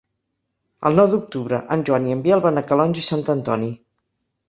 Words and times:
El 0.91 0.97
nou 1.01 1.09
d'octubre 1.11 1.61
en 1.77 1.85
Joan 1.91 2.09
i 2.09 2.17
en 2.17 2.25
Biel 2.27 2.45
van 2.49 2.61
a 2.63 2.67
Calonge 2.73 3.07
i 3.07 3.09
Sant 3.13 3.27
Antoni. 3.39 3.73